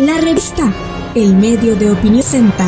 La 0.00 0.18
revista 0.18 0.72
El 1.14 1.34
Medio 1.34 1.76
de 1.76 1.90
Opinión 1.90 2.22
Senta. 2.22 2.64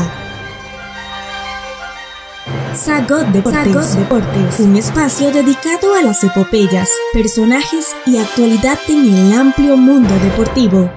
Sagot 2.74 3.26
Deportes, 3.28 3.96
Deportes, 3.96 4.60
un 4.60 4.76
espacio 4.76 5.30
dedicado 5.32 5.94
a 5.94 6.02
las 6.02 6.22
epopeyas, 6.24 6.90
personajes 7.14 7.96
y 8.04 8.18
actualidad 8.18 8.78
en 8.86 9.14
el 9.14 9.32
amplio 9.32 9.78
mundo 9.78 10.12
deportivo. 10.18 10.92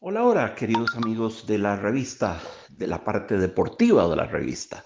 Hola, 0.00 0.24
hola, 0.24 0.54
queridos 0.56 0.96
amigos 0.96 1.46
de 1.46 1.58
la 1.58 1.76
revista, 1.76 2.40
de 2.68 2.88
la 2.88 3.04
parte 3.04 3.38
deportiva 3.38 4.08
de 4.08 4.16
la 4.16 4.26
revista. 4.26 4.82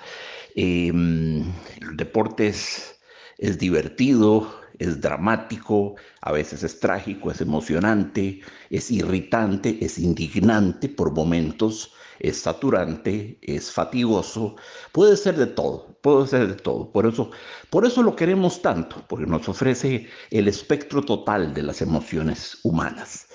Eh, 0.54 0.88
el 0.88 1.96
deporte 1.96 2.48
es, 2.48 3.00
es 3.38 3.58
divertido, 3.58 4.63
es 4.78 5.00
dramático, 5.00 5.94
a 6.20 6.32
veces 6.32 6.62
es 6.62 6.80
trágico, 6.80 7.30
es 7.30 7.40
emocionante, 7.40 8.40
es 8.70 8.90
irritante, 8.90 9.78
es 9.80 9.98
indignante 9.98 10.88
por 10.88 11.12
momentos, 11.12 11.92
es 12.18 12.38
saturante, 12.40 13.38
es 13.42 13.72
fatigoso, 13.72 14.56
puede 14.92 15.16
ser 15.16 15.36
de 15.36 15.46
todo, 15.46 15.98
puede 16.00 16.26
ser 16.26 16.48
de 16.48 16.54
todo. 16.54 16.90
Por 16.90 17.06
eso, 17.06 17.30
por 17.70 17.86
eso 17.86 18.02
lo 18.02 18.16
queremos 18.16 18.62
tanto, 18.62 19.04
porque 19.08 19.26
nos 19.26 19.48
ofrece 19.48 20.08
el 20.30 20.48
espectro 20.48 21.02
total 21.02 21.54
de 21.54 21.62
las 21.62 21.82
emociones 21.82 22.58
humanas. 22.62 23.26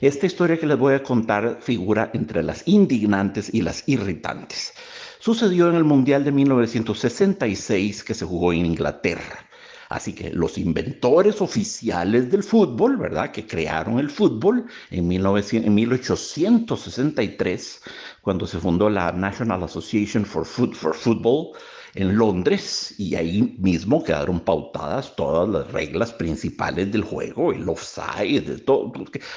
Esta 0.00 0.26
historia 0.26 0.58
que 0.58 0.66
les 0.66 0.78
voy 0.78 0.94
a 0.94 1.02
contar 1.02 1.58
figura 1.62 2.10
entre 2.12 2.42
las 2.42 2.62
indignantes 2.68 3.52
y 3.52 3.62
las 3.62 3.82
irritantes. 3.88 4.74
Sucedió 5.18 5.70
en 5.70 5.74
el 5.76 5.84
Mundial 5.84 6.22
de 6.22 6.32
1966 6.32 8.04
que 8.04 8.14
se 8.14 8.26
jugó 8.26 8.52
en 8.52 8.66
Inglaterra. 8.66 9.45
Así 9.88 10.14
que 10.14 10.30
los 10.30 10.58
inventores 10.58 11.40
oficiales 11.40 12.30
del 12.30 12.42
fútbol, 12.42 12.96
¿verdad? 12.96 13.30
Que 13.30 13.46
crearon 13.46 13.98
el 13.98 14.10
fútbol 14.10 14.66
en, 14.90 15.06
1863, 15.06 17.80
cuando 18.22 18.46
se 18.46 18.58
fundó 18.58 18.90
la 18.90 19.12
National 19.12 19.62
Association 19.62 20.24
for, 20.24 20.44
Football 20.44 21.52
en 21.94 22.18
Londres, 22.18 22.94
y 22.98 23.14
ahí 23.14 23.56
mismo 23.58 24.02
quedaron 24.04 24.40
pautadas 24.40 25.14
todas 25.16 25.48
las 25.48 25.72
reglas 25.72 26.12
principales 26.12 26.92
del 26.92 27.02
juego, 27.02 27.52
el 27.52 27.66
offside, 27.68 28.64
todo, 28.64 28.92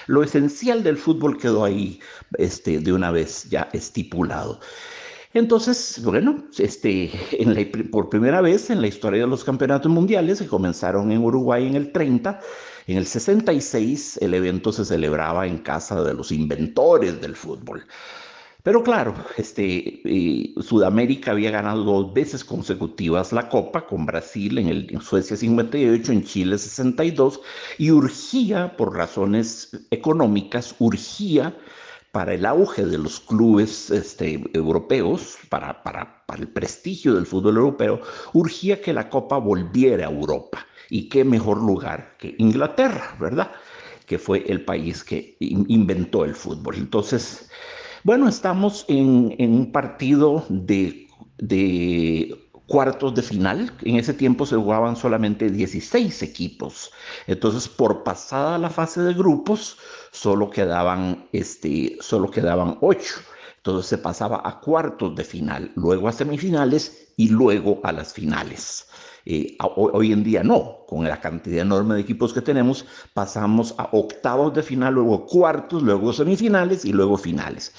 lo 0.08 0.23
esencial 0.23 0.84
del 0.84 0.98
fútbol 0.98 1.38
quedó 1.38 1.64
ahí 1.64 2.02
este, 2.38 2.80
de 2.80 2.92
una 2.92 3.12
vez 3.12 3.48
ya 3.50 3.70
estipulado. 3.72 4.60
Entonces, 5.34 6.02
bueno, 6.04 6.44
este, 6.58 7.12
por 7.92 8.10
primera 8.10 8.42
vez 8.42 8.70
en 8.72 8.82
la 8.82 8.88
historia 8.88 9.22
de 9.22 9.28
los 9.28 9.44
campeonatos 9.44 9.92
mundiales, 9.92 10.40
que 10.40 10.48
comenzaron 10.48 11.12
en 11.12 11.24
Uruguay 11.24 11.68
en 11.68 11.76
el 11.76 11.92
30, 11.92 12.40
en 12.88 12.98
el 12.98 13.06
66 13.06 14.18
el 14.22 14.34
evento 14.34 14.72
se 14.72 14.86
celebraba 14.86 15.46
en 15.46 15.60
casa 15.60 16.04
de 16.04 16.16
los 16.16 16.32
inventores 16.32 17.22
del 17.22 17.36
fútbol. 17.36 17.86
Pero 18.64 18.84
claro, 18.84 19.14
este, 19.38 20.02
eh, 20.04 20.54
Sudamérica 20.60 21.32
había 21.32 21.52
ganado 21.52 21.84
dos 21.84 22.14
veces 22.14 22.44
consecutivas 22.44 23.32
la 23.32 23.48
Copa 23.48 23.86
con 23.86 24.06
Brasil 24.08 24.58
en, 24.58 24.68
el, 24.68 25.02
Suecia 25.02 25.38
58, 25.38 26.12
en 26.12 26.24
Chile 26.24 26.58
62, 26.58 27.40
y 27.78 27.92
urgía, 27.92 28.76
por 28.76 28.96
razones 28.96 29.70
económicas, 29.92 30.76
urgía 30.80 31.56
para 32.12 32.34
el 32.34 32.46
auge 32.46 32.86
de 32.86 32.98
los 32.98 33.20
clubes 33.20 33.92
este, 33.92 34.42
europeos, 34.54 35.38
para, 35.50 35.84
para, 35.84 36.26
para, 36.26 36.42
el 36.42 36.48
prestigio 36.48 37.16
del 37.16 37.26
fútbol 37.26 37.58
europeo, 37.58 38.02
urgía 38.34 38.82
que 38.82 38.94
la 38.94 39.10
Copa 39.10 39.38
volviera 39.38 40.08
a 40.08 40.12
Europa. 40.12 40.66
Y 40.90 41.08
qué 41.10 41.24
mejor 41.24 41.62
lugar 41.62 42.16
que 42.18 42.36
Inglaterra, 42.40 43.16
¿verdad? 43.20 43.52
Que 44.08 44.18
fue 44.18 44.44
el 44.48 44.66
país 44.66 45.04
que 45.04 45.38
inventó 45.40 46.26
el 46.26 46.34
fútbol. 46.34 46.76
Entonces, 46.78 47.50
bueno, 48.04 48.28
estamos 48.28 48.86
en, 48.88 49.36
en 49.38 49.54
un 49.54 49.72
partido 49.72 50.46
de, 50.50 51.08
de 51.38 52.48
cuartos 52.70 53.16
de 53.16 53.24
final. 53.24 53.74
En 53.82 53.98
ese 53.98 54.14
tiempo 54.14 54.46
se 54.46 54.56
jugaban 54.56 54.96
solamente 54.96 55.50
16 55.50 56.22
equipos. 56.24 56.92
Entonces, 57.28 57.68
por 57.68 58.04
pasada 58.04 58.58
la 58.58 58.70
fase 58.70 59.02
de 59.02 59.14
grupos, 59.14 59.78
solo 60.12 60.50
quedaban, 60.50 61.28
este, 61.34 61.98
solo 62.00 62.32
quedaban 62.32 62.78
8. 62.80 63.16
Entonces 63.59 63.89
se 63.89 63.97
pasaba 63.97 64.42
a 64.45 64.61
cuartos 64.61 65.15
de 65.15 65.23
final, 65.25 65.71
luego 65.75 66.08
a 66.08 66.14
semifinales 66.14 67.14
y 67.17 67.27
luego 67.27 67.81
a 67.83 67.92
las 67.92 68.14
finales. 68.14 68.87
Eh, 69.25 69.58
hoy 69.75 70.14
en 70.14 70.23
día 70.23 70.43
no, 70.43 70.86
con 70.87 71.03
la 71.03 71.20
cantidad 71.20 71.61
enorme 71.64 71.95
de 71.95 72.02
equipos 72.02 72.33
que 72.33 72.42
tenemos, 72.42 72.86
pasamos 73.14 73.75
a 73.77 73.89
octavos 73.92 74.53
de 74.53 74.64
final, 74.64 74.93
luego 74.93 75.25
cuartos, 75.25 75.83
luego 75.83 76.14
semifinales 76.14 76.86
y 76.86 76.93
luego 76.93 77.17
finales. 77.17 77.73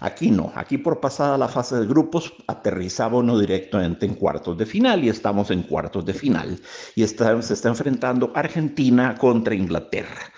Aquí 0.00 0.30
no, 0.30 0.52
aquí 0.54 0.78
por 0.78 1.00
pasada 1.00 1.38
la 1.38 1.48
fase 1.48 1.76
de 1.76 1.86
grupos 1.86 2.34
aterrizaba 2.46 3.18
uno 3.18 3.38
directamente 3.38 4.04
en 4.04 4.14
cuartos 4.14 4.58
de 4.58 4.66
final 4.66 5.02
y 5.02 5.08
estamos 5.08 5.50
en 5.50 5.62
cuartos 5.62 6.04
de 6.04 6.12
final 6.12 6.60
y 6.94 7.04
está, 7.04 7.40
se 7.40 7.54
está 7.54 7.68
enfrentando 7.68 8.30
Argentina 8.34 9.16
contra 9.16 9.54
Inglaterra. 9.54 10.30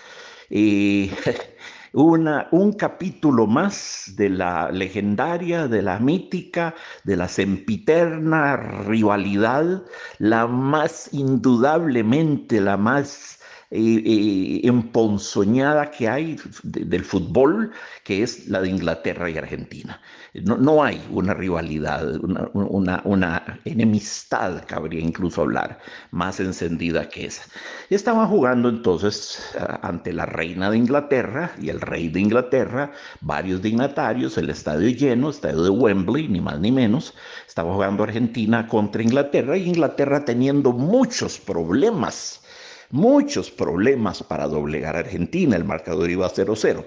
Y 0.50 1.10
una, 1.94 2.48
un 2.50 2.72
capítulo 2.72 3.46
más 3.46 4.12
de 4.16 4.28
la 4.28 4.70
legendaria, 4.72 5.68
de 5.68 5.80
la 5.80 6.00
mítica, 6.00 6.74
de 7.04 7.16
la 7.16 7.28
sempiterna 7.28 8.56
rivalidad, 8.56 9.84
la 10.18 10.46
más 10.48 11.08
indudablemente, 11.12 12.60
la 12.60 12.76
más 12.76 13.38
eh, 13.76 14.60
emponzoñada 14.62 15.90
que 15.90 16.08
hay 16.08 16.36
del 16.62 17.04
fútbol, 17.04 17.72
que 18.04 18.22
es 18.22 18.46
la 18.46 18.60
de 18.60 18.68
Inglaterra 18.68 19.28
y 19.28 19.36
Argentina. 19.36 20.00
No, 20.34 20.56
no 20.56 20.84
hay 20.84 21.02
una 21.10 21.34
rivalidad, 21.34 22.16
una, 22.52 23.02
una, 23.04 23.60
enemistad, 23.64 24.64
cabría 24.66 25.00
incluso 25.00 25.42
hablar, 25.42 25.80
más 26.12 26.38
encendida 26.38 27.08
que 27.08 27.26
esa. 27.26 27.42
Estaban 27.90 28.28
jugando 28.28 28.68
entonces 28.68 29.40
ante 29.82 30.12
la 30.12 30.26
reina 30.26 30.70
de 30.70 30.78
Inglaterra 30.78 31.52
y 31.60 31.68
el 31.68 31.80
rey 31.80 32.08
de 32.08 32.20
Inglaterra, 32.20 32.92
varios 33.20 33.60
dignatarios, 33.60 34.38
el 34.38 34.50
estadio 34.50 34.88
lleno, 34.88 35.30
estadio 35.30 35.64
de 35.64 35.70
Wembley, 35.70 36.28
ni 36.28 36.40
más 36.40 36.60
ni 36.60 36.70
menos. 36.70 37.14
Estaba 37.48 37.72
jugando 37.72 38.04
Argentina 38.04 38.68
contra 38.68 39.02
Inglaterra 39.02 39.56
y 39.56 39.68
Inglaterra 39.68 40.24
teniendo 40.24 40.72
muchos 40.72 41.40
problemas 41.40 42.43
muchos 42.90 43.50
problemas 43.50 44.22
para 44.22 44.48
doblegar 44.48 44.96
a 44.96 45.00
Argentina, 45.00 45.56
el 45.56 45.64
marcador 45.64 46.10
iba 46.10 46.26
a 46.26 46.30
0-0. 46.30 46.86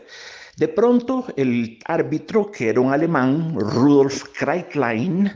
De 0.58 0.68
pronto, 0.68 1.26
el 1.36 1.78
árbitro, 1.86 2.50
que 2.50 2.70
era 2.70 2.82
un 2.82 2.92
alemán, 2.92 3.56
Rudolf 3.60 4.24
Kreitlein, 4.34 5.32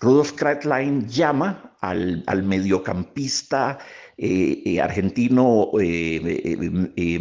Rudolf 0.00 0.32
Kreitlein 0.32 1.06
llama 1.08 1.76
al, 1.82 2.42
mediocampista 2.42 3.78
eh, 4.16 4.62
eh, 4.64 4.80
argentino 4.80 5.68
eh, 5.78 7.18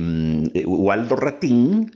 Waldo 0.65 1.15
Ratín, 1.17 1.91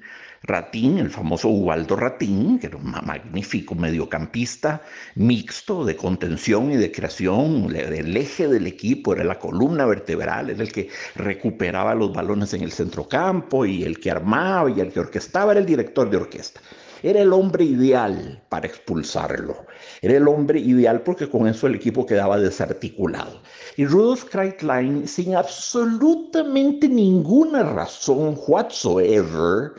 Ratín, 0.47 0.99
el 0.99 1.09
famoso 1.09 1.49
Ubaldo 1.49 1.95
Ratín, 1.95 2.59
que 2.59 2.67
era 2.67 2.77
un 2.77 2.91
magnífico 2.91 3.73
mediocampista 3.73 4.83
mixto 5.15 5.83
de 5.83 5.95
contención 5.95 6.71
y 6.71 6.75
de 6.75 6.91
creación, 6.91 7.75
el 7.75 8.15
eje 8.15 8.47
del 8.47 8.67
equipo, 8.67 9.13
era 9.13 9.23
la 9.23 9.39
columna 9.39 9.85
vertebral, 9.85 10.51
era 10.51 10.61
el 10.61 10.71
que 10.71 10.89
recuperaba 11.15 11.95
los 11.95 12.13
balones 12.13 12.53
en 12.53 12.61
el 12.61 12.71
centrocampo 12.71 13.65
y 13.65 13.83
el 13.83 13.99
que 13.99 14.11
armaba 14.11 14.69
y 14.69 14.79
el 14.79 14.91
que 14.91 14.99
orquestaba 14.99 15.53
era 15.53 15.61
el 15.61 15.65
director 15.65 16.09
de 16.09 16.17
orquesta. 16.17 16.61
Era 17.01 17.21
el 17.21 17.33
hombre 17.33 17.63
ideal 17.65 18.41
para 18.49 18.67
expulsarlo. 18.67 19.65
Era 20.01 20.17
el 20.17 20.27
hombre 20.27 20.59
ideal 20.59 21.01
porque 21.01 21.29
con 21.29 21.47
eso 21.47 21.67
el 21.67 21.75
equipo 21.75 22.05
quedaba 22.05 22.39
desarticulado. 22.39 23.41
Y 23.77 23.85
Rudolf 23.85 24.25
Kreitlein, 24.25 25.07
sin 25.07 25.35
absolutamente 25.35 26.87
ninguna 26.87 27.63
razón 27.63 28.35
whatsoever, 28.47 29.73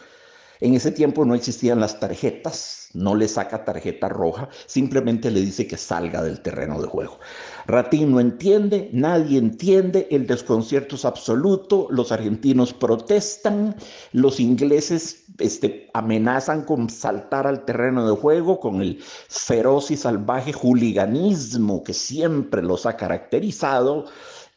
en 0.60 0.74
ese 0.74 0.92
tiempo 0.92 1.24
no 1.24 1.34
existían 1.34 1.80
las 1.80 2.00
tarjetas, 2.00 2.88
no 2.94 3.14
le 3.14 3.28
saca 3.28 3.64
tarjeta 3.64 4.08
roja, 4.08 4.48
simplemente 4.66 5.30
le 5.30 5.40
dice 5.40 5.66
que 5.66 5.76
salga 5.76 6.22
del 6.22 6.40
terreno 6.40 6.80
de 6.80 6.88
juego. 6.88 7.18
Ratín 7.66 8.12
no 8.12 8.20
entiende, 8.20 8.88
nadie 8.92 9.38
entiende, 9.38 10.08
el 10.10 10.26
desconcierto 10.26 10.96
es 10.96 11.04
absoluto, 11.04 11.88
los 11.90 12.12
argentinos 12.12 12.72
protestan, 12.72 13.76
los 14.12 14.40
ingleses 14.40 15.24
este, 15.38 15.90
amenazan 15.92 16.62
con 16.62 16.88
saltar 16.88 17.46
al 17.46 17.64
terreno 17.64 18.08
de 18.08 18.16
juego 18.16 18.60
con 18.60 18.80
el 18.80 19.02
feroz 19.28 19.90
y 19.90 19.96
salvaje 19.96 20.52
juliganismo 20.52 21.82
que 21.82 21.92
siempre 21.92 22.62
los 22.62 22.86
ha 22.86 22.96
caracterizado 22.96 24.06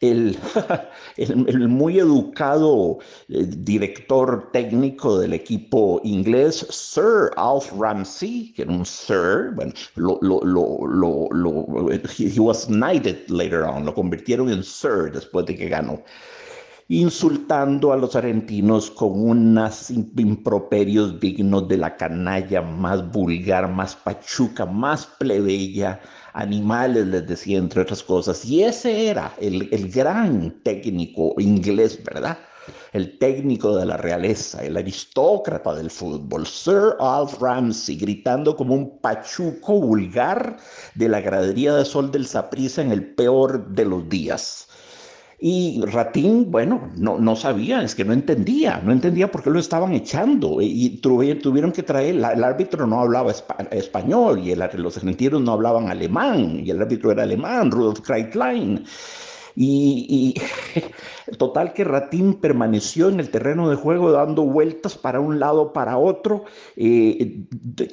el, 0.00 0.38
el, 1.18 1.68
muy 1.68 1.98
educado 1.98 2.98
eh, 3.28 3.44
director 3.58 4.50
técnico 4.52 5.18
del 5.18 5.34
equipo 5.34 6.00
inglés, 6.04 6.66
Sir 6.70 7.30
Alf 7.36 7.70
Ramsey, 7.78 8.52
que 8.54 8.62
era 8.62 8.72
un 8.72 8.86
Sir, 8.86 9.52
bueno, 9.54 9.74
lo, 9.96 10.18
lo, 10.22 10.40
lo, 10.42 11.28
lo, 11.30 11.90
he 11.90 12.40
was 12.40 12.66
knighted 12.68 13.28
later 13.28 13.64
on, 13.64 13.84
lo 13.84 13.94
convirtieron 13.94 14.50
en 14.50 14.64
Sir 14.64 15.12
después 15.12 15.44
de 15.44 15.56
que 15.56 15.68
ganó. 15.68 16.02
Insultando 16.90 17.92
a 17.92 17.96
los 17.96 18.16
argentinos 18.16 18.90
con 18.90 19.12
unos 19.12 19.90
improperios 19.90 21.20
dignos 21.20 21.68
de 21.68 21.76
la 21.76 21.96
canalla 21.96 22.62
más 22.62 23.08
vulgar, 23.12 23.68
más 23.70 23.94
pachuca, 23.94 24.66
más 24.66 25.06
plebeya, 25.06 26.00
animales 26.32 27.06
les 27.06 27.28
decía 27.28 27.58
entre 27.58 27.82
otras 27.82 28.02
cosas. 28.02 28.44
Y 28.44 28.64
ese 28.64 29.06
era 29.06 29.32
el, 29.40 29.68
el 29.70 29.88
gran 29.88 30.50
técnico 30.64 31.34
inglés, 31.38 32.02
¿verdad? 32.04 32.36
el 32.92 33.18
técnico 33.18 33.76
de 33.76 33.86
la 33.86 33.96
realeza, 33.96 34.64
el 34.64 34.76
aristócrata 34.76 35.74
del 35.74 35.90
fútbol, 35.90 36.44
Sir 36.44 36.96
Alf 36.98 37.40
Ramsey, 37.40 37.96
gritando 37.96 38.56
como 38.56 38.74
un 38.74 38.98
pachuco 38.98 39.80
vulgar 39.80 40.56
de 40.96 41.08
la 41.08 41.20
gradería 41.20 41.74
de 41.74 41.84
Sol 41.84 42.10
del 42.10 42.26
Saprissa 42.26 42.82
en 42.82 42.90
el 42.90 43.14
peor 43.14 43.68
de 43.68 43.84
los 43.84 44.08
días. 44.08 44.69
Y 45.42 45.80
Ratín, 45.86 46.50
bueno, 46.50 46.90
no, 46.96 47.18
no 47.18 47.34
sabía, 47.34 47.82
es 47.82 47.94
que 47.94 48.04
no 48.04 48.12
entendía, 48.12 48.82
no 48.84 48.92
entendía 48.92 49.30
por 49.30 49.42
qué 49.42 49.48
lo 49.48 49.58
estaban 49.58 49.94
echando. 49.94 50.60
Y 50.60 51.00
tuvieron 51.00 51.72
que 51.72 51.82
traer, 51.82 52.16
el 52.16 52.44
árbitro 52.44 52.86
no 52.86 53.00
hablaba 53.00 53.32
español 53.70 54.40
y 54.40 54.54
los 54.54 54.96
argentinos 54.98 55.40
no 55.40 55.52
hablaban 55.52 55.88
alemán, 55.88 56.60
y 56.62 56.70
el 56.70 56.82
árbitro 56.82 57.12
era 57.12 57.22
alemán, 57.22 57.70
Rudolf 57.70 58.00
Kreitlein. 58.00 58.84
Y, 59.56 60.34
total 61.38 61.72
que 61.72 61.84
Ratín 61.84 62.34
permaneció 62.34 63.08
en 63.08 63.20
el 63.20 63.30
terreno 63.30 63.68
de 63.68 63.76
juego 63.76 64.12
dando 64.12 64.42
vueltas 64.42 64.96
para 64.96 65.20
un 65.20 65.40
lado, 65.40 65.72
para 65.72 65.98
otro. 65.98 66.44
Eh, 66.76 67.44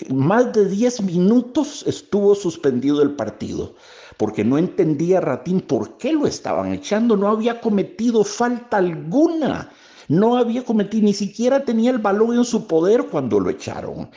más 0.10 0.54
de 0.54 0.70
10 0.70 1.02
minutos 1.04 1.84
estuvo 1.88 2.36
suspendido 2.36 3.02
el 3.02 3.12
partido 3.16 3.76
porque 4.18 4.44
no 4.44 4.58
entendía 4.58 5.22
Ratín 5.22 5.62
por 5.62 5.98
qué 5.98 6.12
lo 6.12 6.26
estaban 6.26 6.74
echando, 6.74 7.16
no 7.16 7.30
había 7.30 7.62
cometido 7.62 8.24
falta 8.24 8.78
alguna, 8.78 9.72
no 10.08 10.38
había 10.38 10.66
cometido, 10.66 11.06
ni 11.06 11.14
siquiera 11.14 11.64
tenía 11.64 11.92
el 11.92 12.00
balón 12.00 12.36
en 12.36 12.44
su 12.44 12.68
poder 12.68 13.06
cuando 13.06 13.40
lo 13.40 13.50
echaron. 13.50 14.10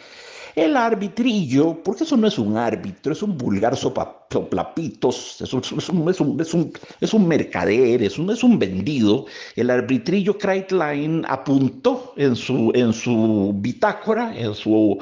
El 0.55 0.77
arbitrillo, 0.77 1.83
porque 1.83 2.05
eso 2.05 2.17
no 2.17 2.27
es 2.27 2.39
un 2.39 2.57
árbitro, 2.57 3.13
es 3.13 3.23
un 3.23 3.39
vulgar 3.39 3.77
soplapitos, 3.77 5.41
es 5.41 5.53
un, 5.53 5.61
es 5.61 5.89
un, 5.89 6.09
es 6.09 6.21
un, 6.21 6.41
es 6.41 6.55
un, 6.55 6.73
es 7.01 7.15
un 7.15 7.29
mercader, 7.29 8.03
es 8.03 8.19
un, 8.19 8.31
es 8.31 8.43
un 8.43 8.59
vendido. 8.59 9.27
El 9.55 9.71
arbitrillo 9.71 10.37
Kreitlein 10.37 11.25
apuntó 11.29 12.15
en 12.17 12.35
su, 12.35 12.73
en 12.75 12.93
su 12.93 13.53
bitácora, 13.57 14.37
en 14.37 14.55
su 14.55 14.99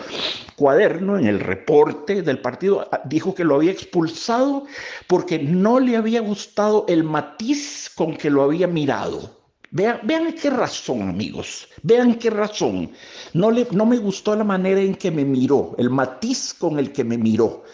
cuaderno, 0.56 1.19
en 1.19 1.27
el 1.27 1.41
reporte 1.41 2.23
del 2.23 2.41
partido, 2.41 2.89
dijo 3.06 3.35
que 3.35 3.45
lo 3.45 3.56
había 3.56 3.73
expulsado 3.73 4.65
porque 5.06 5.39
no 5.39 5.81
le 5.81 5.97
había 5.97 6.21
gustado 6.21 6.85
el 6.89 7.05
matiz 7.05 7.91
con 7.95 8.17
que 8.17 8.31
lo 8.31 8.43
había 8.43 8.67
mirado. 8.67 9.38
Vean, 9.70 10.00
vean 10.05 10.32
qué 10.32 10.50
razón, 10.50 11.09
amigos. 11.09 11.69
Vean 11.82 12.15
qué 12.15 12.31
razón. 12.31 12.91
No, 13.35 13.50
le, 13.50 13.67
no 13.73 13.85
me 13.85 13.99
gustó 13.99 14.35
la 14.35 14.44
manera 14.44 14.81
en 14.81 14.94
que 14.94 15.11
me 15.11 15.25
miró, 15.25 15.75
el 15.79 15.91
matiz 15.91 16.55
con 16.55 16.79
el 16.79 16.93
que 16.93 17.05
me 17.05 17.19
miró. 17.19 17.65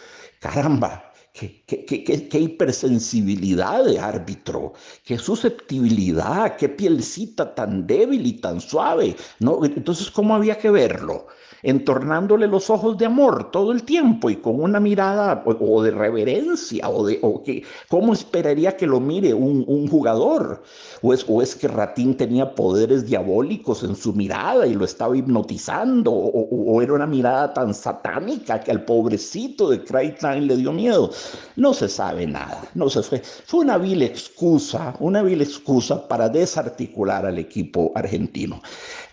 Caramba, 0.40 1.03
qué, 1.34 1.64
qué, 1.66 1.84
qué, 1.84 2.28
qué, 2.28 2.38
hipersensibilidad 2.38 3.84
de 3.84 3.98
árbitro, 3.98 4.72
qué 5.04 5.18
susceptibilidad, 5.18 6.56
qué 6.56 6.68
pielcita 6.68 7.54
tan 7.54 7.86
débil 7.86 8.24
y 8.24 8.34
tan 8.34 8.60
suave. 8.60 9.16
¿no? 9.40 9.64
Entonces, 9.64 10.10
¿cómo 10.10 10.34
había 10.34 10.56
que 10.56 10.70
verlo? 10.70 11.26
entornándole 11.64 12.46
los 12.46 12.70
ojos 12.70 12.96
de 12.98 13.06
amor 13.06 13.50
todo 13.50 13.72
el 13.72 13.82
tiempo 13.84 14.30
y 14.30 14.36
con 14.36 14.62
una 14.62 14.78
mirada 14.78 15.42
o, 15.46 15.82
de 15.82 15.90
reverencia 15.90 16.88
o 16.90 17.06
de 17.06 17.18
o 17.22 17.42
que 17.42 17.64
cómo 17.88 18.12
esperaría 18.12 18.76
que 18.76 18.86
lo 18.86 19.00
mire 19.00 19.32
un, 19.32 19.64
un 19.66 19.88
jugador 19.88 20.62
o 21.00 21.14
es, 21.14 21.24
o 21.26 21.40
es 21.40 21.56
que 21.56 21.66
Ratín 21.66 22.16
tenía 22.16 22.54
poderes 22.54 23.06
diabólicos 23.06 23.82
en 23.82 23.96
su 23.96 24.12
mirada 24.12 24.66
y 24.66 24.74
lo 24.74 24.84
estaba 24.84 25.16
hipnotizando 25.16 26.12
o, 26.12 26.74
o 26.74 26.82
era 26.82 26.92
una 26.92 27.06
mirada 27.06 27.54
tan 27.54 27.72
satánica 27.72 28.60
que 28.60 28.70
al 28.70 28.84
pobrecito 28.84 29.70
de 29.70 29.82
Kreitlein 29.82 30.46
le 30.46 30.56
dio 30.56 30.70
miedo 30.70 31.10
no 31.56 31.74
se 31.74 31.88
sabe 31.88 32.26
nada 32.26 32.62
no 32.74 32.88
se 32.88 33.02
fue 33.02 33.20
fue 33.20 33.60
una 33.60 33.78
vil 33.78 34.02
excusa 34.02 34.94
una 35.00 35.22
vil 35.22 35.42
excusa 35.42 36.06
para 36.08 36.28
desarticular 36.28 37.26
al 37.26 37.38
equipo 37.38 37.92
argentino 37.94 38.60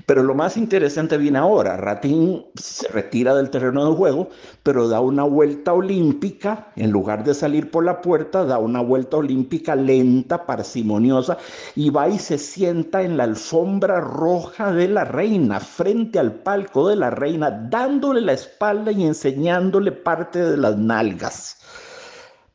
pero 0.05 0.23
lo 0.23 0.33
más 0.33 0.57
interesante 0.57 1.17
viene 1.17 1.39
ahora. 1.39 1.77
Ratín 1.77 2.45
se 2.55 2.87
retira 2.87 3.35
del 3.35 3.49
terreno 3.49 3.89
de 3.89 3.95
juego, 3.95 4.29
pero 4.63 4.87
da 4.87 4.99
una 4.99 5.23
vuelta 5.23 5.73
olímpica, 5.73 6.71
en 6.75 6.91
lugar 6.91 7.23
de 7.23 7.33
salir 7.33 7.71
por 7.71 7.85
la 7.85 8.01
puerta, 8.01 8.45
da 8.45 8.57
una 8.57 8.81
vuelta 8.81 9.17
olímpica 9.17 9.75
lenta, 9.75 10.45
parsimoniosa, 10.45 11.37
y 11.75 11.89
va 11.89 12.09
y 12.09 12.19
se 12.19 12.37
sienta 12.37 13.03
en 13.03 13.17
la 13.17 13.23
alfombra 13.23 13.99
roja 14.01 14.71
de 14.71 14.87
la 14.87 15.05
reina, 15.05 15.59
frente 15.59 16.19
al 16.19 16.33
palco 16.33 16.87
de 16.89 16.95
la 16.95 17.09
reina, 17.09 17.51
dándole 17.69 18.21
la 18.21 18.33
espalda 18.33 18.91
y 18.91 19.03
enseñándole 19.03 19.91
parte 19.91 20.39
de 20.39 20.57
las 20.57 20.77
nalgas. 20.77 21.57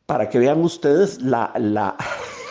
Para 0.06 0.28
que 0.30 0.38
vean 0.38 0.60
ustedes 0.60 1.20
la, 1.20 1.52
la 1.58 1.96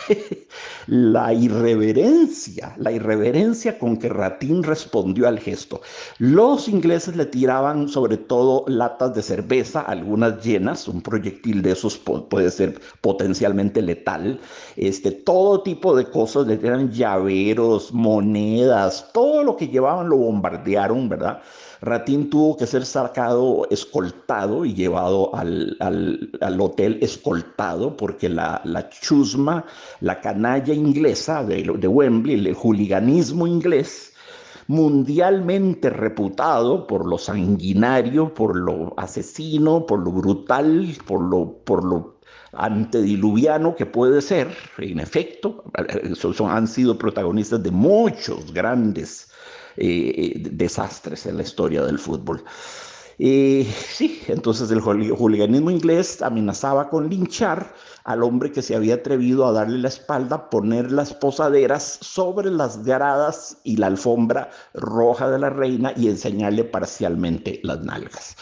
la 0.86 1.32
irreverencia, 1.32 2.74
la 2.78 2.92
irreverencia 2.92 3.78
con 3.78 3.96
que 3.96 4.08
Ratín 4.08 4.62
respondió 4.62 5.26
al 5.26 5.38
gesto. 5.38 5.80
Los 6.18 6.68
ingleses 6.68 7.16
le 7.16 7.26
tiraban 7.26 7.88
sobre 7.88 8.16
todo 8.16 8.64
latas 8.68 9.14
de 9.14 9.22
cerveza, 9.22 9.80
algunas 9.80 10.44
llenas, 10.44 10.86
un 10.88 11.02
proyectil 11.02 11.62
de 11.62 11.72
esos 11.72 11.96
puede 11.96 12.50
ser 12.50 12.80
potencialmente 13.00 13.82
letal, 13.82 14.38
este, 14.76 15.10
todo 15.10 15.62
tipo 15.62 15.96
de 15.96 16.04
cosas, 16.04 16.46
le 16.46 16.56
tiraban 16.56 16.92
llaveros, 16.92 17.92
monedas, 17.92 19.10
todo 19.12 19.42
lo 19.42 19.56
que 19.56 19.68
llevaban 19.68 20.08
lo 20.08 20.16
bombardearon, 20.16 21.08
¿verdad? 21.08 21.42
Ratín 21.86 22.28
tuvo 22.30 22.56
que 22.56 22.66
ser 22.66 22.84
sacado 22.84 23.66
escoltado 23.70 24.64
y 24.64 24.74
llevado 24.74 25.32
al, 25.34 25.76
hotel 26.60 26.98
escoltado 27.00 27.96
porque 27.96 28.28
la, 28.28 28.60
chusma, 28.90 29.64
la 30.00 30.20
canalla 30.20 30.74
inglesa 30.74 31.44
de, 31.44 31.62
de 31.62 31.88
Wembley, 31.88 32.34
el 32.34 32.54
juliganismo 32.54 33.46
inglés, 33.46 34.12
mundialmente 34.66 35.88
reputado 35.90 36.88
por 36.88 37.06
lo 37.06 37.18
sanguinario, 37.18 38.34
por 38.34 38.56
lo 38.56 38.92
asesino, 38.96 39.86
por 39.86 40.00
lo 40.00 40.10
brutal, 40.10 40.88
por 41.06 41.22
lo, 41.22 41.58
por 41.64 41.84
lo 41.84 42.16
antediluviano 42.52 43.76
que 43.76 43.86
puede 43.86 44.20
ser, 44.22 44.48
en 44.78 44.98
efecto, 44.98 45.62
son, 46.14 46.50
han 46.50 46.66
sido 46.66 46.98
protagonistas 46.98 47.62
de 47.62 47.70
muchos 47.70 48.52
grandes 48.52 49.30
desastres 49.76 51.26
en 51.26 51.36
la 51.36 51.42
historia 51.42 51.82
del 51.82 51.98
fútbol. 51.98 52.42
sí, 53.18 54.20
entonces 54.28 54.70
el 54.70 54.80
juliganismo 54.80 55.70
inglés 55.70 56.20
amenazaba 56.22 56.90
con 56.90 57.08
linchar 57.08 57.74
al 58.04 58.22
hombre 58.22 58.52
que 58.52 58.62
se 58.62 58.76
había 58.76 58.94
atrevido 58.94 59.46
a 59.46 59.52
darle 59.52 59.78
la 59.78 59.88
espalda, 59.88 60.48
poner 60.48 60.92
las 60.92 61.12
posaderas 61.12 61.98
sobre 62.00 62.50
las 62.50 62.84
gradas 62.84 63.58
y 63.64 63.76
la 63.78 63.88
alfombra 63.88 64.50
roja 64.74 65.28
de 65.30 65.38
la 65.38 65.50
reina 65.50 65.92
y 65.96 66.08
enseñarle 66.08 66.64
parcialmente 66.64 67.60
las 67.64 67.80
nalgas. 67.82 68.36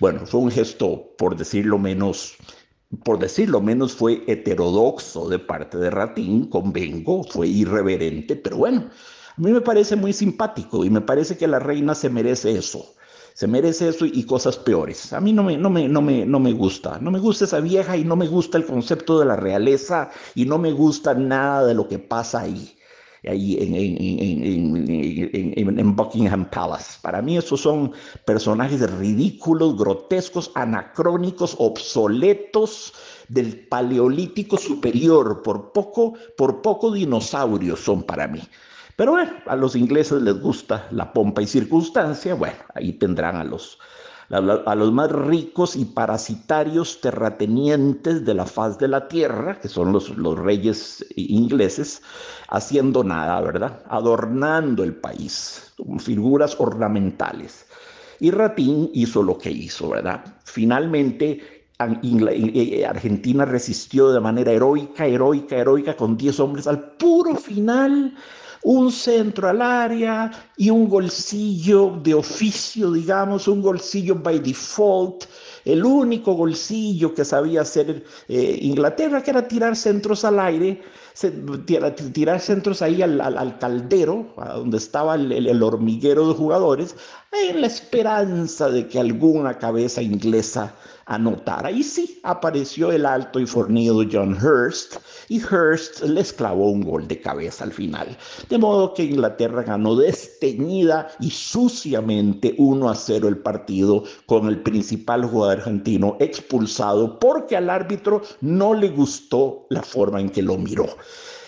Bueno, 0.00 0.24
fue 0.24 0.40
un 0.40 0.50
gesto, 0.50 1.14
por 1.18 1.36
decirlo 1.36 1.78
menos, 1.78 2.36
por 3.04 3.18
decirlo 3.18 3.60
menos, 3.60 3.92
fue 3.92 4.24
heterodoxo 4.26 5.28
de 5.28 5.38
parte 5.38 5.78
de 5.78 5.90
Ratín, 5.90 6.46
convengo, 6.46 7.22
fue 7.24 7.46
irreverente, 7.46 8.36
pero 8.36 8.56
bueno, 8.56 8.90
a 9.40 9.42
mí 9.42 9.52
me 9.52 9.62
parece 9.62 9.96
muy 9.96 10.12
simpático 10.12 10.84
y 10.84 10.90
me 10.90 11.00
parece 11.00 11.38
que 11.38 11.46
la 11.46 11.58
reina 11.58 11.94
se 11.94 12.10
merece 12.10 12.58
eso. 12.58 12.94
Se 13.32 13.46
merece 13.46 13.88
eso 13.88 14.04
y 14.04 14.24
cosas 14.24 14.58
peores. 14.58 15.14
A 15.14 15.20
mí 15.20 15.32
no 15.32 15.42
me, 15.42 15.56
no 15.56 15.70
me, 15.70 15.88
no 15.88 16.02
me, 16.02 16.26
no 16.26 16.38
me 16.38 16.52
gusta. 16.52 16.98
No 17.00 17.10
me 17.10 17.18
gusta 17.18 17.46
esa 17.46 17.60
vieja 17.60 17.96
y 17.96 18.04
no 18.04 18.16
me 18.16 18.26
gusta 18.26 18.58
el 18.58 18.66
concepto 18.66 19.18
de 19.18 19.24
la 19.24 19.36
realeza 19.36 20.10
y 20.34 20.44
no 20.44 20.58
me 20.58 20.72
gusta 20.72 21.14
nada 21.14 21.64
de 21.64 21.72
lo 21.72 21.88
que 21.88 21.98
pasa 21.98 22.40
ahí 22.40 22.76
ahí 23.28 23.56
en, 23.60 23.74
en, 25.58 25.78
en, 25.78 25.96
Buckingham 25.96 26.50
Palace. 26.50 26.98
Para 27.00 27.22
mí 27.22 27.38
esos 27.38 27.60
son 27.60 27.92
personajes 28.26 28.90
ridículos, 28.98 29.76
grotescos, 29.76 30.50
anacrónicos, 30.54 31.54
obsoletos 31.58 32.92
del 33.28 33.66
paleolítico 33.68 34.58
superior. 34.58 35.42
Por 35.42 35.72
poco, 35.72 36.14
por 36.36 36.60
poco 36.60 36.92
dinosaurios 36.92 37.80
son 37.80 38.02
para 38.02 38.28
mí. 38.28 38.40
Pero 39.00 39.12
bueno, 39.12 39.32
a 39.46 39.56
los 39.56 39.76
ingleses 39.76 40.20
les 40.20 40.38
gusta 40.42 40.86
la 40.90 41.10
pompa 41.10 41.40
y 41.40 41.46
circunstancia, 41.46 42.34
bueno, 42.34 42.58
ahí 42.74 42.92
tendrán 42.92 43.36
a 43.36 43.44
los, 43.44 43.78
a 44.28 44.74
los 44.74 44.92
más 44.92 45.10
ricos 45.10 45.74
y 45.74 45.86
parasitarios 45.86 47.00
terratenientes 47.00 48.26
de 48.26 48.34
la 48.34 48.44
faz 48.44 48.76
de 48.76 48.88
la 48.88 49.08
tierra, 49.08 49.58
que 49.58 49.68
son 49.68 49.90
los, 49.90 50.10
los 50.18 50.38
reyes 50.38 51.02
ingleses, 51.16 52.02
haciendo 52.50 53.02
nada, 53.02 53.40
¿verdad? 53.40 53.82
Adornando 53.88 54.84
el 54.84 54.94
país, 54.94 55.72
con 55.78 55.98
figuras 55.98 56.56
ornamentales. 56.58 57.64
Y 58.18 58.30
Ratín 58.30 58.90
hizo 58.92 59.22
lo 59.22 59.38
que 59.38 59.50
hizo, 59.50 59.88
¿verdad? 59.88 60.22
Finalmente 60.44 61.40
eh, 62.02 62.84
Argentina 62.84 63.46
resistió 63.46 64.12
de 64.12 64.20
manera 64.20 64.52
heroica, 64.52 65.06
heroica, 65.06 65.56
heroica, 65.56 65.96
con 65.96 66.18
10 66.18 66.38
hombres 66.40 66.66
al 66.66 66.96
puro 66.98 67.34
final 67.36 68.14
un 68.62 68.92
centro 68.92 69.48
al 69.48 69.62
área 69.62 70.30
y 70.56 70.70
un 70.70 70.88
golcillo 70.88 71.98
de 72.02 72.14
oficio, 72.14 72.92
digamos, 72.92 73.48
un 73.48 73.62
golcillo 73.62 74.14
by 74.16 74.38
default, 74.40 75.24
el 75.64 75.84
único 75.84 76.34
golcillo 76.34 77.14
que 77.14 77.24
sabía 77.24 77.62
hacer 77.62 78.04
eh, 78.28 78.58
Inglaterra, 78.62 79.22
que 79.22 79.30
era 79.30 79.46
tirar 79.46 79.76
centros 79.76 80.24
al 80.24 80.38
aire, 80.40 80.82
tirar 82.12 82.40
centros 82.40 82.82
ahí 82.82 83.02
al, 83.02 83.58
caldero, 83.58 84.34
donde 84.36 84.78
estaba 84.78 85.16
el 85.16 85.62
hormiguero 85.62 86.28
de 86.28 86.34
jugadores, 86.34 86.96
en 87.32 87.60
la 87.60 87.68
esperanza 87.68 88.68
de 88.68 88.88
que 88.88 88.98
alguna 88.98 89.56
cabeza 89.56 90.02
inglesa 90.02 90.74
anotara. 91.06 91.70
Y 91.70 91.82
sí, 91.82 92.20
apareció 92.22 92.92
el 92.92 93.06
alto 93.06 93.40
y 93.40 93.46
fornido 93.46 94.04
John 94.10 94.34
Hurst, 94.34 94.96
y 95.28 95.40
Hurst 95.42 96.02
les 96.02 96.32
clavó 96.32 96.70
un 96.70 96.82
gol 96.82 97.06
de 97.08 97.20
cabeza 97.20 97.64
al 97.64 97.72
final. 97.72 98.16
De 98.48 98.58
modo 98.58 98.94
que 98.94 99.04
Inglaterra 99.04 99.62
ganó 99.62 99.96
desteñida 99.96 101.08
y 101.20 101.30
suciamente 101.30 102.54
1 102.58 102.90
a 102.90 102.94
0 102.94 103.28
el 103.28 103.38
partido 103.38 104.04
con 104.26 104.46
el 104.48 104.60
principal 104.62 105.24
jugador 105.24 105.58
argentino 105.58 106.16
expulsado 106.20 107.18
porque 107.18 107.56
al 107.56 107.70
árbitro 107.70 108.22
no 108.40 108.74
le 108.74 108.88
gustó 108.88 109.66
la 109.70 109.82
forma 109.82 110.20
en 110.20 110.30
que 110.30 110.42
lo 110.42 110.56
miró. 110.58 110.86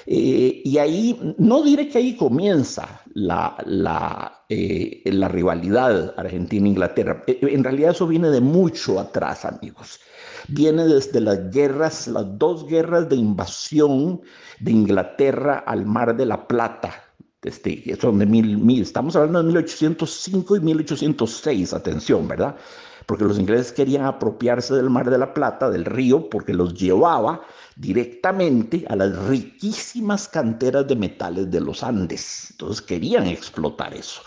Eh, 0.07 0.63
y 0.65 0.79
ahí, 0.79 1.35
no 1.39 1.63
diré 1.63 1.89
que 1.89 1.99
ahí 1.99 2.17
comienza 2.17 3.02
la, 3.15 3.57
la, 3.67 4.45
eh, 4.49 5.03
la 5.07 5.29
rivalidad 5.29 6.15
Argentina-Inglaterra. 6.17 7.25
Eh, 7.27 7.41
en 7.43 7.65
realidad 7.65 7.91
eso 7.91 8.07
viene 8.07 8.31
de 8.31 8.41
mucho 8.41 8.99
atrás, 8.99 9.45
amigos. 9.45 10.01
Viene 10.49 10.87
desde 10.87 11.21
las 11.21 11.51
guerras, 11.51 12.09
las 12.09 12.39
dos 12.39 12.67
guerras 12.67 13.09
de 13.09 13.17
invasión 13.17 14.23
de 14.61 14.71
Inglaterra 14.71 15.63
al 15.67 15.87
Mar 15.87 16.17
de 16.17 16.27
la 16.27 16.47
Plata. 16.47 17.05
Este, 17.43 17.97
son 18.01 18.19
de 18.19 18.27
mil, 18.27 18.57
mil, 18.57 18.83
estamos 18.83 19.17
hablando 19.17 19.41
de 19.41 19.47
1805 19.47 20.57
y 20.57 20.61
1806, 20.61 21.75
atención, 21.75 22.29
¿verdad? 22.29 22.57
Porque 23.13 23.27
los 23.27 23.39
ingleses 23.39 23.73
querían 23.73 24.07
apropiarse 24.07 24.73
del 24.73 24.89
Mar 24.89 25.11
de 25.11 25.19
la 25.19 25.35
Plata, 25.35 25.69
del 25.69 25.85
río, 25.85 26.31
porque 26.31 26.55
los 26.55 26.73
llevaba 26.73 27.43
directamente 27.77 28.87
a 28.89 28.97
las 28.97 29.15
riquísimas 29.27 30.27
canteras 30.29 30.89
de 30.89 30.97
metales 30.97 31.51
de 31.51 31.61
los 31.61 31.83
Andes. 31.83 32.53
Entonces 32.53 32.81
querían 32.81 33.27
explotar 33.27 33.93
eso 33.93 34.23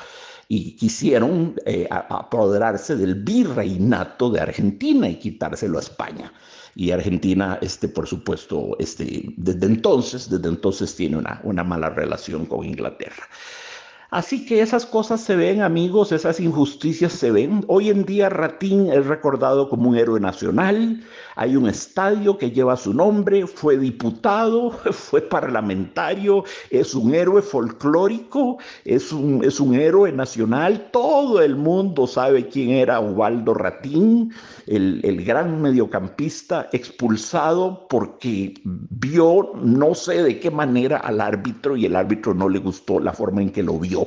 y 0.50 0.75
quisieron 0.75 1.56
eh, 1.65 1.88
apoderarse 1.89 2.96
del 2.96 3.15
virreinato 3.15 4.30
de 4.30 4.42
Argentina 4.42 5.10
y 5.10 5.15
quitárselo 5.15 5.80
a 5.80 5.82
España. 5.82 6.32
Y 6.75 6.92
Argentina, 6.92 7.58
este, 7.63 7.88
por 7.88 8.06
supuesto, 8.06 8.75
este, 8.77 9.34
desde 9.36 9.65
entonces, 9.65 10.30
desde 10.30 10.48
entonces 10.48 10.96
tiene 10.96 11.18
una, 11.18 11.42
una 11.44 11.63
mala 11.63 11.89
relación 11.89 12.46
con 12.46 12.63
Inglaterra. 12.63 13.24
Así 14.15 14.45
que 14.45 14.62
esas 14.62 14.86
cosas 14.86 15.19
se 15.19 15.36
ven, 15.36 15.62
amigos, 15.62 16.13
esas 16.13 16.39
injusticias 16.39 17.12
se 17.12 17.31
ven. 17.31 17.65
Hoy 17.67 17.89
en 17.89 18.05
día 18.05 18.29
Ratín 18.29 18.89
es 18.89 19.05
recordado 19.07 19.67
como 19.67 19.89
un 19.89 19.98
héroe 19.98 20.22
nacional. 20.22 21.03
Hay 21.36 21.57
un 21.57 21.67
estadio 21.67 22.38
que 22.38 22.51
lleva 22.51 22.77
su 22.77 22.93
nombre, 22.93 23.45
fue 23.45 23.77
diputado, 23.77 24.72
fue 24.91 25.19
parlamentario, 25.19 26.45
es 26.69 26.95
un 26.95 27.13
héroe 27.13 27.41
folclórico, 27.41 28.57
es 28.86 29.12
un, 29.12 29.43
es 29.43 29.60
un 29.60 29.75
héroe 29.75 30.13
nacional. 30.13 30.88
Todo 30.93 31.41
el 31.41 31.57
mundo 31.57 32.07
sabe 32.07 32.48
quién 32.48 32.69
era 32.69 33.01
Ubaldo 33.01 33.53
Ratín, 33.53 34.31
el, 34.65 35.01
el 35.03 35.25
gran 35.25 35.62
mediocampista 35.62 36.69
expulsado 36.72 37.86
porque 37.89 38.53
vio 38.63 39.51
no 39.62 39.93
sé 39.93 40.24
de 40.24 40.39
qué 40.39 40.50
manera 40.50 41.00
al 41.00 41.19
árbitro 41.19 41.75
y 41.75 41.86
el 41.86 41.98
árbitro 41.98 42.34
no 42.34 42.48
le 42.48 42.60
gustó 42.60 43.01
la 43.01 43.12
forma 43.12 43.41
en 43.41 43.50
que 43.50 43.62
lo 43.62 43.77
vio. 43.77 44.05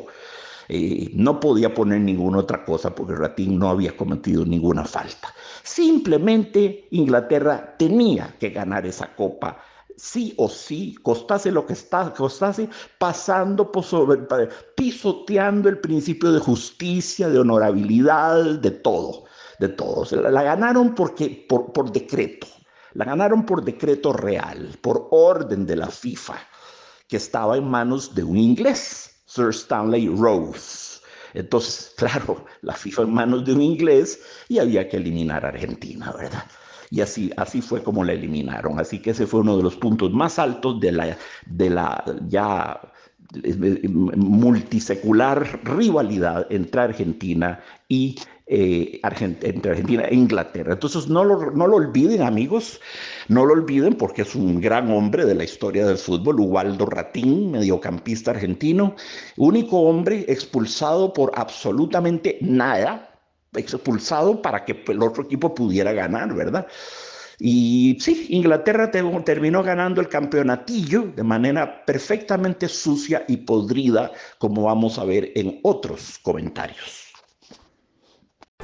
Eh, 0.70 1.10
no 1.14 1.40
podía 1.40 1.72
poner 1.72 2.00
ninguna 2.02 2.38
otra 2.38 2.62
cosa 2.64 2.94
porque 2.94 3.14
Ratín 3.14 3.58
no 3.58 3.70
había 3.70 3.96
cometido 3.96 4.44
ninguna 4.44 4.84
falta. 4.84 5.34
Simplemente 5.62 6.88
Inglaterra 6.90 7.74
tenía 7.78 8.36
que 8.38 8.50
ganar 8.50 8.86
esa 8.86 9.14
copa 9.16 9.58
sí 9.98 10.32
o 10.38 10.48
sí, 10.48 10.94
costase 11.02 11.50
lo 11.50 11.66
que 11.66 11.72
está, 11.72 12.12
costase, 12.14 12.68
pasando 12.98 13.70
pisoteando 14.76 15.68
el 15.68 15.78
principio 15.80 16.32
de 16.32 16.38
justicia, 16.38 17.28
de 17.28 17.38
honorabilidad, 17.38 18.60
de 18.60 18.70
todo, 18.70 19.24
de 19.58 19.68
todo. 19.68 20.04
La, 20.30 20.42
ganaron 20.42 20.94
porque, 20.94 21.46
por, 21.48 21.72
por 21.72 21.90
decreto, 21.90 22.46
la 22.94 23.04
ganaron 23.04 23.44
por 23.44 23.64
decreto 23.64 24.12
real, 24.12 24.78
por 24.80 25.08
orden 25.10 25.66
de 25.66 25.76
la 25.76 25.88
FIFA, 25.88 26.36
que 27.08 27.16
estaba 27.16 27.56
en 27.56 27.68
manos 27.68 28.14
de 28.14 28.22
un 28.22 28.36
inglés. 28.36 29.17
Sir 29.28 29.50
Stanley 29.50 30.08
Rose. 30.08 31.00
Entonces, 31.34 31.94
claro, 31.98 32.44
la 32.62 32.74
FIFA 32.74 33.02
en 33.02 33.14
manos 33.14 33.44
de 33.44 33.52
un 33.52 33.62
inglés 33.62 34.20
y 34.48 34.58
había 34.58 34.88
que 34.88 34.96
eliminar 34.96 35.44
a 35.44 35.50
Argentina, 35.50 36.12
¿verdad? 36.12 36.44
Y 36.90 37.02
así, 37.02 37.30
así 37.36 37.60
fue 37.60 37.82
como 37.82 38.02
la 38.02 38.14
eliminaron. 38.14 38.80
Así 38.80 38.98
que 39.00 39.10
ese 39.10 39.26
fue 39.26 39.40
uno 39.40 39.58
de 39.58 39.62
los 39.62 39.76
puntos 39.76 40.10
más 40.12 40.38
altos 40.38 40.80
de 40.80 40.92
la, 40.92 41.18
de 41.46 41.70
la 41.70 42.02
ya 42.26 42.80
multisecular 44.16 45.60
rivalidad 45.64 46.46
entre 46.48 46.80
Argentina 46.80 47.60
y 47.86 48.16
eh, 48.48 49.00
entre 49.42 49.70
Argentina 49.70 50.04
e 50.04 50.14
Inglaterra. 50.14 50.72
Entonces 50.72 51.08
no 51.08 51.24
lo, 51.24 51.50
no 51.50 51.66
lo 51.66 51.76
olviden 51.76 52.22
amigos, 52.22 52.80
no 53.28 53.44
lo 53.44 53.52
olviden 53.52 53.94
porque 53.94 54.22
es 54.22 54.34
un 54.34 54.60
gran 54.60 54.90
hombre 54.90 55.26
de 55.26 55.34
la 55.34 55.44
historia 55.44 55.86
del 55.86 55.98
fútbol, 55.98 56.40
Ubaldo 56.40 56.86
Ratín, 56.86 57.50
mediocampista 57.50 58.30
argentino, 58.30 58.96
único 59.36 59.80
hombre 59.82 60.24
expulsado 60.28 61.12
por 61.12 61.32
absolutamente 61.34 62.38
nada, 62.40 63.20
expulsado 63.54 64.40
para 64.40 64.64
que 64.64 64.82
el 64.88 65.02
otro 65.02 65.24
equipo 65.24 65.54
pudiera 65.54 65.92
ganar, 65.92 66.34
¿verdad? 66.34 66.66
Y 67.40 67.96
sí, 68.00 68.26
Inglaterra 68.30 68.90
terminó 68.90 69.62
ganando 69.62 70.00
el 70.00 70.08
campeonatillo 70.08 71.12
de 71.14 71.22
manera 71.22 71.84
perfectamente 71.84 72.66
sucia 72.66 73.24
y 73.28 73.36
podrida, 73.36 74.10
como 74.38 74.64
vamos 74.64 74.98
a 74.98 75.04
ver 75.04 75.32
en 75.36 75.60
otros 75.62 76.18
comentarios. 76.22 77.07